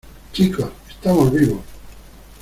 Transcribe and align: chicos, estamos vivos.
chicos, 0.31 0.71
estamos 0.89 1.31
vivos. 1.31 1.61